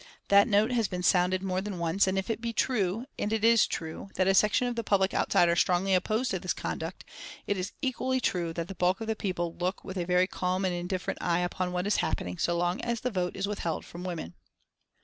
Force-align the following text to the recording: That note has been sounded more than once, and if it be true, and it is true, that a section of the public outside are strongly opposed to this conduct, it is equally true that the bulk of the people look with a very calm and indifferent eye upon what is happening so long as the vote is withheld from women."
That 0.29 0.47
note 0.47 0.71
has 0.71 0.87
been 0.87 1.03
sounded 1.03 1.43
more 1.43 1.61
than 1.61 1.77
once, 1.77 2.07
and 2.07 2.17
if 2.17 2.31
it 2.31 2.41
be 2.41 2.53
true, 2.53 3.05
and 3.19 3.31
it 3.31 3.43
is 3.43 3.67
true, 3.67 4.09
that 4.15 4.25
a 4.25 4.33
section 4.33 4.67
of 4.67 4.75
the 4.75 4.83
public 4.83 5.13
outside 5.13 5.47
are 5.47 5.55
strongly 5.55 5.93
opposed 5.93 6.31
to 6.31 6.39
this 6.39 6.55
conduct, 6.55 7.05
it 7.45 7.55
is 7.55 7.71
equally 7.83 8.19
true 8.19 8.51
that 8.53 8.67
the 8.67 8.73
bulk 8.73 8.99
of 9.01 9.05
the 9.05 9.15
people 9.15 9.53
look 9.55 9.83
with 9.83 9.97
a 9.99 10.05
very 10.05 10.25
calm 10.25 10.65
and 10.65 10.73
indifferent 10.73 11.19
eye 11.21 11.41
upon 11.41 11.71
what 11.71 11.85
is 11.85 11.97
happening 11.97 12.39
so 12.39 12.57
long 12.57 12.81
as 12.81 13.01
the 13.01 13.11
vote 13.11 13.35
is 13.35 13.47
withheld 13.47 13.85
from 13.85 14.03
women." 14.03 14.33